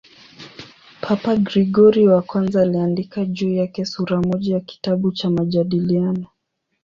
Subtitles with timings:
[1.01, 6.25] Papa Gregori I aliandika juu yake sura moja ya kitabu cha "Majadiliano".